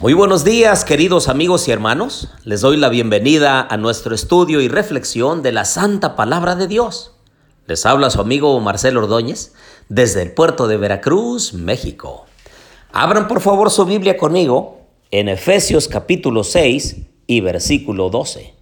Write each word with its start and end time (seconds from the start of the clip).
Muy 0.00 0.12
buenos 0.12 0.44
días 0.44 0.84
queridos 0.84 1.26
amigos 1.28 1.66
y 1.66 1.72
hermanos. 1.72 2.28
Les 2.44 2.60
doy 2.60 2.76
la 2.76 2.88
bienvenida 2.88 3.60
a 3.60 3.76
nuestro 3.76 4.14
estudio 4.14 4.60
y 4.60 4.68
reflexión 4.68 5.42
de 5.42 5.50
la 5.50 5.64
Santa 5.64 6.14
Palabra 6.14 6.54
de 6.54 6.68
Dios. 6.68 7.16
Les 7.66 7.84
habla 7.84 8.08
su 8.10 8.20
amigo 8.20 8.60
Marcelo 8.60 9.00
Ordóñez 9.00 9.54
desde 9.88 10.22
el 10.22 10.30
puerto 10.30 10.68
de 10.68 10.76
Veracruz, 10.76 11.52
México. 11.52 12.26
Abran 12.92 13.26
por 13.26 13.40
favor 13.40 13.72
su 13.72 13.86
Biblia 13.86 14.16
conmigo 14.16 14.82
en 15.10 15.28
Efesios 15.28 15.88
capítulo 15.88 16.44
6 16.44 16.98
y 17.26 17.40
versículo 17.40 18.08
12. 18.08 18.54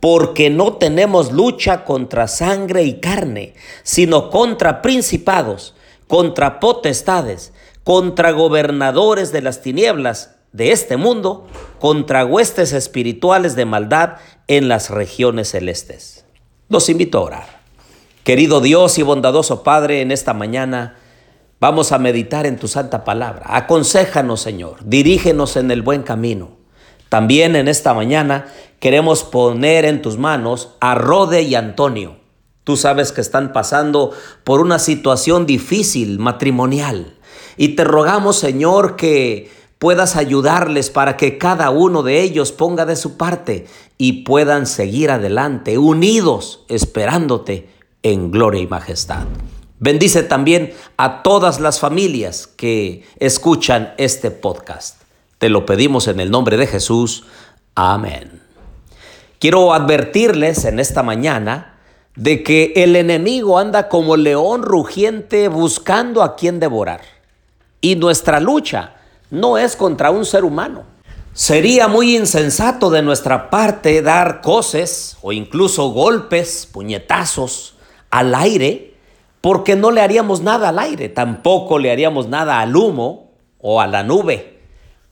Porque 0.00 0.50
no 0.50 0.78
tenemos 0.78 1.30
lucha 1.30 1.84
contra 1.84 2.26
sangre 2.26 2.82
y 2.82 2.98
carne, 2.98 3.54
sino 3.84 4.30
contra 4.30 4.82
principados, 4.82 5.76
contra 6.08 6.58
potestades, 6.58 7.52
contra 7.84 8.32
gobernadores 8.32 9.30
de 9.30 9.42
las 9.42 9.62
tinieblas 9.62 10.35
de 10.56 10.72
este 10.72 10.96
mundo 10.96 11.46
contra 11.78 12.24
huestes 12.24 12.72
espirituales 12.72 13.54
de 13.56 13.66
maldad 13.66 14.14
en 14.48 14.68
las 14.68 14.90
regiones 14.90 15.50
celestes. 15.50 16.24
Los 16.68 16.88
invito 16.88 17.18
a 17.18 17.22
orar. 17.22 17.60
Querido 18.24 18.60
Dios 18.60 18.98
y 18.98 19.02
bondadoso 19.02 19.62
Padre, 19.62 20.00
en 20.00 20.10
esta 20.10 20.32
mañana 20.32 20.96
vamos 21.60 21.92
a 21.92 21.98
meditar 21.98 22.46
en 22.46 22.58
tu 22.58 22.68
santa 22.68 23.04
palabra. 23.04 23.44
Aconséjanos, 23.54 24.40
Señor, 24.40 24.78
dirígenos 24.84 25.56
en 25.56 25.70
el 25.70 25.82
buen 25.82 26.02
camino. 26.02 26.56
También 27.08 27.54
en 27.54 27.68
esta 27.68 27.94
mañana 27.94 28.46
queremos 28.80 29.24
poner 29.24 29.84
en 29.84 30.02
tus 30.02 30.16
manos 30.16 30.70
a 30.80 30.94
Rode 30.94 31.42
y 31.42 31.54
Antonio. 31.54 32.16
Tú 32.64 32.76
sabes 32.76 33.12
que 33.12 33.20
están 33.20 33.52
pasando 33.52 34.10
por 34.42 34.60
una 34.60 34.78
situación 34.78 35.46
difícil 35.46 36.18
matrimonial. 36.18 37.14
Y 37.56 37.76
te 37.76 37.84
rogamos, 37.84 38.36
Señor, 38.36 38.96
que 38.96 39.50
puedas 39.78 40.16
ayudarles 40.16 40.90
para 40.90 41.16
que 41.16 41.38
cada 41.38 41.70
uno 41.70 42.02
de 42.02 42.22
ellos 42.22 42.52
ponga 42.52 42.86
de 42.86 42.96
su 42.96 43.16
parte 43.16 43.66
y 43.98 44.24
puedan 44.24 44.66
seguir 44.66 45.10
adelante, 45.10 45.78
unidos, 45.78 46.64
esperándote 46.68 47.68
en 48.02 48.30
gloria 48.30 48.62
y 48.62 48.66
majestad. 48.66 49.24
Bendice 49.78 50.22
también 50.22 50.72
a 50.96 51.22
todas 51.22 51.60
las 51.60 51.80
familias 51.80 52.46
que 52.46 53.04
escuchan 53.18 53.92
este 53.98 54.30
podcast. 54.30 55.02
Te 55.38 55.50
lo 55.50 55.66
pedimos 55.66 56.08
en 56.08 56.20
el 56.20 56.30
nombre 56.30 56.56
de 56.56 56.66
Jesús. 56.66 57.24
Amén. 57.74 58.40
Quiero 59.38 59.74
advertirles 59.74 60.64
en 60.64 60.80
esta 60.80 61.02
mañana 61.02 61.78
de 62.14 62.42
que 62.42 62.72
el 62.76 62.96
enemigo 62.96 63.58
anda 63.58 63.90
como 63.90 64.16
león 64.16 64.62
rugiente 64.62 65.48
buscando 65.48 66.22
a 66.22 66.36
quien 66.36 66.58
devorar. 66.58 67.02
Y 67.82 67.96
nuestra 67.96 68.40
lucha 68.40 68.94
no 69.30 69.58
es 69.58 69.76
contra 69.76 70.10
un 70.10 70.24
ser 70.24 70.44
humano. 70.44 70.84
Sería 71.32 71.86
muy 71.86 72.16
insensato 72.16 72.88
de 72.88 73.02
nuestra 73.02 73.50
parte 73.50 74.00
dar 74.00 74.40
coces 74.40 75.18
o 75.20 75.32
incluso 75.32 75.90
golpes, 75.90 76.66
puñetazos 76.72 77.74
al 78.10 78.34
aire, 78.34 78.94
porque 79.42 79.76
no 79.76 79.90
le 79.90 80.00
haríamos 80.00 80.40
nada 80.40 80.70
al 80.70 80.78
aire, 80.78 81.08
tampoco 81.08 81.78
le 81.78 81.92
haríamos 81.92 82.28
nada 82.28 82.60
al 82.60 82.74
humo 82.74 83.32
o 83.60 83.80
a 83.80 83.86
la 83.86 84.02
nube. 84.02 84.60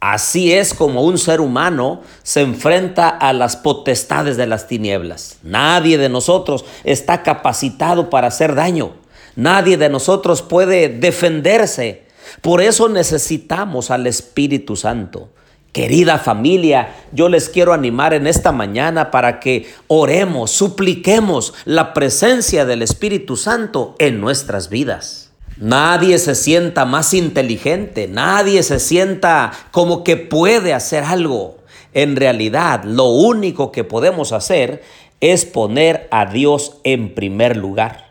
Así 0.00 0.52
es 0.52 0.74
como 0.74 1.02
un 1.02 1.18
ser 1.18 1.40
humano 1.40 2.02
se 2.22 2.42
enfrenta 2.42 3.08
a 3.08 3.32
las 3.32 3.56
potestades 3.56 4.36
de 4.36 4.46
las 4.46 4.66
tinieblas. 4.66 5.38
Nadie 5.42 5.96
de 5.98 6.08
nosotros 6.08 6.64
está 6.84 7.22
capacitado 7.22 8.10
para 8.10 8.28
hacer 8.28 8.54
daño. 8.54 8.92
Nadie 9.36 9.76
de 9.76 9.88
nosotros 9.88 10.42
puede 10.42 10.88
defenderse 10.88 12.03
por 12.40 12.60
eso 12.60 12.88
necesitamos 12.88 13.90
al 13.90 14.06
Espíritu 14.06 14.76
Santo. 14.76 15.30
Querida 15.72 16.18
familia, 16.18 16.94
yo 17.12 17.28
les 17.28 17.48
quiero 17.48 17.72
animar 17.72 18.14
en 18.14 18.28
esta 18.28 18.52
mañana 18.52 19.10
para 19.10 19.40
que 19.40 19.66
oremos, 19.88 20.52
supliquemos 20.52 21.52
la 21.64 21.92
presencia 21.92 22.64
del 22.64 22.82
Espíritu 22.82 23.36
Santo 23.36 23.96
en 23.98 24.20
nuestras 24.20 24.68
vidas. 24.68 25.32
Nadie 25.56 26.18
se 26.18 26.34
sienta 26.36 26.84
más 26.84 27.12
inteligente, 27.12 28.08
nadie 28.08 28.62
se 28.62 28.78
sienta 28.78 29.52
como 29.72 30.04
que 30.04 30.16
puede 30.16 30.74
hacer 30.74 31.02
algo. 31.02 31.58
En 31.92 32.16
realidad, 32.16 32.84
lo 32.84 33.06
único 33.06 33.72
que 33.72 33.84
podemos 33.84 34.32
hacer 34.32 34.82
es 35.20 35.44
poner 35.44 36.08
a 36.10 36.26
Dios 36.26 36.76
en 36.84 37.14
primer 37.14 37.56
lugar. 37.56 38.03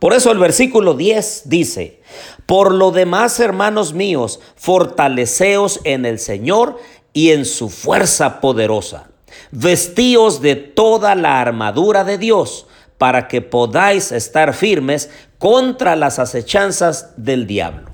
Por 0.00 0.14
eso 0.14 0.32
el 0.32 0.38
versículo 0.38 0.94
10 0.94 1.42
dice, 1.44 2.00
por 2.46 2.74
lo 2.74 2.90
demás, 2.90 3.38
hermanos 3.38 3.92
míos, 3.92 4.40
fortaleceos 4.56 5.78
en 5.84 6.06
el 6.06 6.18
Señor 6.18 6.78
y 7.12 7.30
en 7.30 7.44
su 7.44 7.68
fuerza 7.68 8.40
poderosa. 8.40 9.10
Vestíos 9.52 10.40
de 10.40 10.56
toda 10.56 11.14
la 11.14 11.40
armadura 11.40 12.02
de 12.02 12.16
Dios 12.16 12.66
para 12.96 13.28
que 13.28 13.42
podáis 13.42 14.10
estar 14.10 14.54
firmes 14.54 15.10
contra 15.38 15.96
las 15.96 16.18
acechanzas 16.18 17.10
del 17.18 17.46
diablo. 17.46 17.90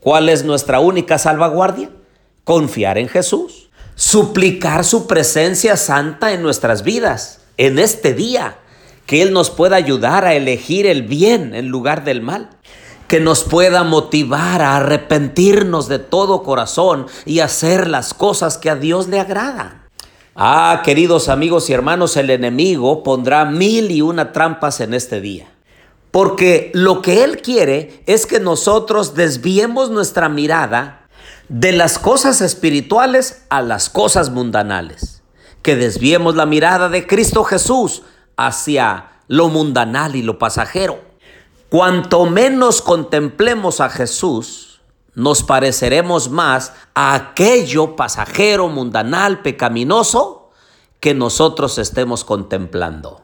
¿Cuál 0.00 0.28
es 0.28 0.44
nuestra 0.44 0.80
única 0.80 1.18
salvaguardia? 1.18 1.90
Confiar 2.42 2.98
en 2.98 3.08
Jesús, 3.08 3.70
suplicar 3.94 4.84
su 4.84 5.06
presencia 5.06 5.76
santa 5.76 6.32
en 6.32 6.42
nuestras 6.42 6.82
vidas, 6.82 7.42
en 7.56 7.78
este 7.78 8.12
día 8.12 8.58
que 9.08 9.22
Él 9.22 9.32
nos 9.32 9.48
pueda 9.48 9.76
ayudar 9.76 10.26
a 10.26 10.34
elegir 10.34 10.86
el 10.86 11.02
bien 11.02 11.54
en 11.54 11.68
lugar 11.68 12.04
del 12.04 12.20
mal, 12.20 12.50
que 13.08 13.20
nos 13.20 13.42
pueda 13.42 13.82
motivar 13.82 14.60
a 14.60 14.76
arrepentirnos 14.76 15.88
de 15.88 15.98
todo 15.98 16.42
corazón 16.42 17.06
y 17.24 17.40
hacer 17.40 17.88
las 17.88 18.12
cosas 18.12 18.58
que 18.58 18.68
a 18.68 18.76
Dios 18.76 19.08
le 19.08 19.18
agradan. 19.18 19.82
Ah, 20.36 20.82
queridos 20.84 21.30
amigos 21.30 21.70
y 21.70 21.72
hermanos, 21.72 22.18
el 22.18 22.28
enemigo 22.28 23.02
pondrá 23.02 23.46
mil 23.46 23.90
y 23.90 24.02
una 24.02 24.30
trampas 24.30 24.82
en 24.82 24.92
este 24.92 25.22
día. 25.22 25.46
Porque 26.10 26.70
lo 26.74 27.00
que 27.00 27.24
Él 27.24 27.40
quiere 27.40 28.02
es 28.04 28.26
que 28.26 28.40
nosotros 28.40 29.14
desviemos 29.14 29.88
nuestra 29.88 30.28
mirada 30.28 31.08
de 31.48 31.72
las 31.72 31.98
cosas 31.98 32.42
espirituales 32.42 33.46
a 33.48 33.62
las 33.62 33.88
cosas 33.88 34.28
mundanales. 34.28 35.22
Que 35.62 35.76
desviemos 35.76 36.36
la 36.36 36.44
mirada 36.44 36.90
de 36.90 37.06
Cristo 37.06 37.42
Jesús 37.42 38.02
hacia 38.38 39.10
lo 39.26 39.48
mundanal 39.48 40.16
y 40.16 40.22
lo 40.22 40.38
pasajero. 40.38 41.00
Cuanto 41.68 42.24
menos 42.24 42.80
contemplemos 42.80 43.82
a 43.82 43.90
Jesús, 43.90 44.80
nos 45.14 45.42
pareceremos 45.42 46.30
más 46.30 46.72
a 46.94 47.14
aquello 47.14 47.96
pasajero, 47.96 48.68
mundanal, 48.68 49.42
pecaminoso 49.42 50.50
que 51.00 51.12
nosotros 51.12 51.76
estemos 51.76 52.24
contemplando. 52.24 53.20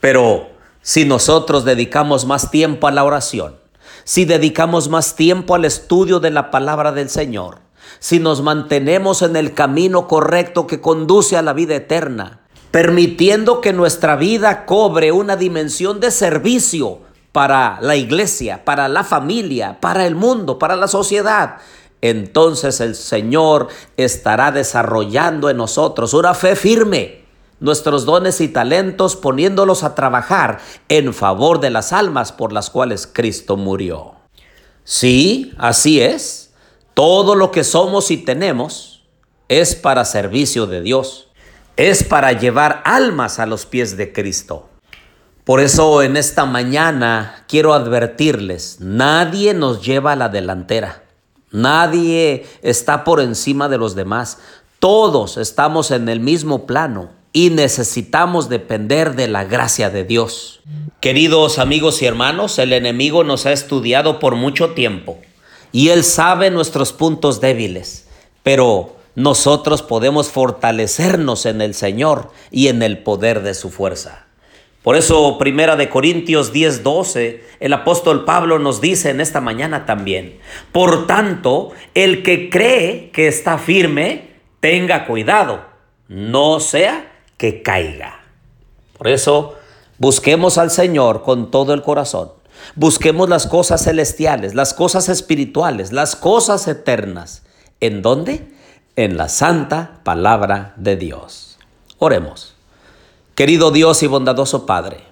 Pero 0.00 0.48
si 0.82 1.04
nosotros 1.04 1.64
dedicamos 1.64 2.26
más 2.26 2.50
tiempo 2.50 2.88
a 2.88 2.90
la 2.90 3.04
oración, 3.04 3.56
si 4.04 4.24
dedicamos 4.24 4.88
más 4.88 5.14
tiempo 5.14 5.54
al 5.54 5.64
estudio 5.64 6.18
de 6.18 6.30
la 6.30 6.50
palabra 6.50 6.92
del 6.92 7.08
Señor, 7.08 7.60
si 8.00 8.18
nos 8.18 8.42
mantenemos 8.42 9.22
en 9.22 9.36
el 9.36 9.54
camino 9.54 10.08
correcto 10.08 10.66
que 10.66 10.80
conduce 10.80 11.36
a 11.36 11.42
la 11.42 11.52
vida 11.52 11.76
eterna, 11.76 12.41
permitiendo 12.72 13.60
que 13.60 13.72
nuestra 13.72 14.16
vida 14.16 14.66
cobre 14.66 15.12
una 15.12 15.36
dimensión 15.36 16.00
de 16.00 16.10
servicio 16.10 17.00
para 17.30 17.78
la 17.80 17.94
iglesia, 17.94 18.64
para 18.64 18.88
la 18.88 19.04
familia, 19.04 19.78
para 19.80 20.06
el 20.06 20.16
mundo, 20.16 20.58
para 20.58 20.74
la 20.74 20.88
sociedad, 20.88 21.58
entonces 22.02 22.80
el 22.80 22.96
Señor 22.96 23.68
estará 23.96 24.50
desarrollando 24.50 25.48
en 25.48 25.56
nosotros 25.56 26.12
una 26.14 26.34
fe 26.34 26.56
firme, 26.56 27.22
nuestros 27.60 28.04
dones 28.04 28.40
y 28.40 28.48
talentos 28.48 29.14
poniéndolos 29.14 29.84
a 29.84 29.94
trabajar 29.94 30.58
en 30.88 31.14
favor 31.14 31.60
de 31.60 31.70
las 31.70 31.92
almas 31.92 32.32
por 32.32 32.52
las 32.52 32.70
cuales 32.70 33.06
Cristo 33.06 33.56
murió. 33.56 34.16
Sí, 34.82 35.52
así 35.58 36.00
es. 36.00 36.52
Todo 36.94 37.36
lo 37.36 37.52
que 37.52 37.62
somos 37.62 38.10
y 38.10 38.16
tenemos 38.16 39.04
es 39.48 39.76
para 39.76 40.04
servicio 40.04 40.66
de 40.66 40.80
Dios 40.80 41.28
es 41.88 42.04
para 42.04 42.32
llevar 42.32 42.80
almas 42.84 43.40
a 43.40 43.46
los 43.46 43.66
pies 43.66 43.96
de 43.96 44.12
Cristo. 44.12 44.68
Por 45.42 45.58
eso 45.58 46.02
en 46.04 46.16
esta 46.16 46.46
mañana 46.46 47.44
quiero 47.48 47.74
advertirles, 47.74 48.76
nadie 48.78 49.52
nos 49.52 49.84
lleva 49.84 50.12
a 50.12 50.16
la 50.16 50.28
delantera, 50.28 51.02
nadie 51.50 52.46
está 52.62 53.02
por 53.02 53.20
encima 53.20 53.68
de 53.68 53.78
los 53.78 53.96
demás, 53.96 54.38
todos 54.78 55.38
estamos 55.38 55.90
en 55.90 56.08
el 56.08 56.20
mismo 56.20 56.66
plano 56.66 57.10
y 57.32 57.50
necesitamos 57.50 58.48
depender 58.48 59.16
de 59.16 59.26
la 59.26 59.42
gracia 59.42 59.90
de 59.90 60.04
Dios. 60.04 60.60
Queridos 61.00 61.58
amigos 61.58 62.00
y 62.02 62.06
hermanos, 62.06 62.60
el 62.60 62.72
enemigo 62.72 63.24
nos 63.24 63.44
ha 63.46 63.52
estudiado 63.52 64.20
por 64.20 64.36
mucho 64.36 64.70
tiempo 64.70 65.18
y 65.72 65.88
él 65.88 66.04
sabe 66.04 66.52
nuestros 66.52 66.92
puntos 66.92 67.40
débiles, 67.40 68.06
pero 68.44 69.01
nosotros 69.14 69.82
podemos 69.82 70.30
fortalecernos 70.30 71.46
en 71.46 71.60
el 71.60 71.74
Señor 71.74 72.30
y 72.50 72.68
en 72.68 72.82
el 72.82 72.98
poder 73.02 73.42
de 73.42 73.54
su 73.54 73.70
fuerza. 73.70 74.26
Por 74.82 74.96
eso, 74.96 75.38
Primera 75.38 75.76
de 75.76 75.88
Corintios 75.88 76.52
10, 76.52 76.82
12, 76.82 77.44
el 77.60 77.72
apóstol 77.72 78.24
Pablo 78.24 78.58
nos 78.58 78.80
dice 78.80 79.10
en 79.10 79.20
esta 79.20 79.40
mañana 79.40 79.86
también, 79.86 80.38
por 80.72 81.06
tanto, 81.06 81.70
el 81.94 82.24
que 82.24 82.50
cree 82.50 83.10
que 83.12 83.28
está 83.28 83.58
firme, 83.58 84.30
tenga 84.58 85.06
cuidado, 85.06 85.60
no 86.08 86.58
sea 86.58 87.12
que 87.36 87.62
caiga. 87.62 88.22
Por 88.98 89.06
eso, 89.06 89.54
busquemos 89.98 90.58
al 90.58 90.70
Señor 90.70 91.22
con 91.22 91.52
todo 91.52 91.74
el 91.74 91.82
corazón. 91.82 92.32
Busquemos 92.74 93.28
las 93.28 93.46
cosas 93.46 93.84
celestiales, 93.84 94.54
las 94.54 94.74
cosas 94.74 95.08
espirituales, 95.08 95.92
las 95.92 96.16
cosas 96.16 96.66
eternas. 96.66 97.44
¿En 97.80 98.02
dónde? 98.02 98.51
En 98.94 99.16
la 99.16 99.30
santa 99.30 100.00
palabra 100.04 100.74
de 100.76 100.96
Dios. 100.96 101.56
Oremos. 101.96 102.52
Querido 103.34 103.70
Dios 103.70 104.02
y 104.02 104.06
bondadoso 104.06 104.66
Padre, 104.66 105.02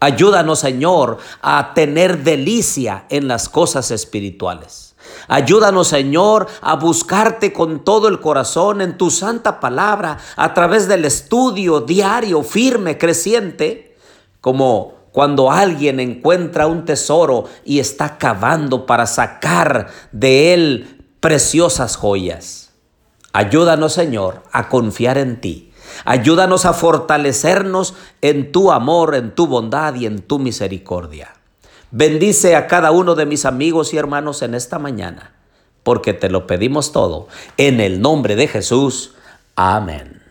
ayúdanos 0.00 0.58
Señor 0.58 1.16
a 1.40 1.72
tener 1.72 2.24
delicia 2.24 3.06
en 3.08 3.28
las 3.28 3.48
cosas 3.48 3.90
espirituales. 3.90 4.96
Ayúdanos 5.28 5.88
Señor 5.88 6.46
a 6.60 6.76
buscarte 6.76 7.54
con 7.54 7.84
todo 7.84 8.08
el 8.08 8.20
corazón 8.20 8.82
en 8.82 8.98
tu 8.98 9.10
santa 9.10 9.60
palabra 9.60 10.18
a 10.36 10.52
través 10.52 10.86
del 10.86 11.06
estudio 11.06 11.80
diario, 11.80 12.42
firme, 12.42 12.98
creciente, 12.98 13.96
como 14.42 14.92
cuando 15.10 15.50
alguien 15.50 16.00
encuentra 16.00 16.66
un 16.66 16.84
tesoro 16.84 17.44
y 17.64 17.78
está 17.78 18.18
cavando 18.18 18.84
para 18.84 19.06
sacar 19.06 19.88
de 20.12 20.52
él 20.52 21.06
preciosas 21.20 21.96
joyas. 21.96 22.61
Ayúdanos 23.32 23.92
Señor 23.92 24.42
a 24.52 24.68
confiar 24.68 25.18
en 25.18 25.40
ti 25.40 25.72
Ayúdanos 26.04 26.64
a 26.64 26.72
fortalecernos 26.72 27.94
en 28.20 28.52
tu 28.52 28.72
amor, 28.72 29.14
en 29.14 29.34
tu 29.34 29.46
bondad 29.46 29.94
y 29.94 30.06
en 30.06 30.20
tu 30.20 30.38
misericordia. 30.38 31.34
Bendice 31.90 32.56
a 32.56 32.66
cada 32.66 32.90
uno 32.90 33.14
de 33.14 33.26
mis 33.26 33.44
amigos 33.44 33.92
y 33.92 33.98
hermanos 33.98 34.42
en 34.42 34.54
esta 34.54 34.78
mañana, 34.78 35.34
porque 35.82 36.12
te 36.12 36.30
lo 36.30 36.46
pedimos 36.46 36.92
todo. 36.92 37.28
En 37.56 37.80
el 37.80 38.00
nombre 38.00 38.36
de 38.36 38.48
Jesús. 38.48 39.14
Amén. 39.54 40.21